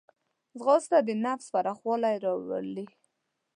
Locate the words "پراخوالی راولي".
1.53-2.85